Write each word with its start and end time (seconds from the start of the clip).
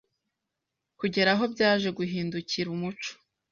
kugera 0.99 1.29
aho 1.35 1.43
byaje 1.53 1.89
guhindukira 1.97 2.67
umuco. 2.75 3.11